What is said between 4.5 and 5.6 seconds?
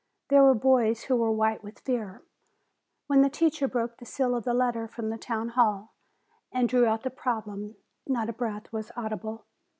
letter from the town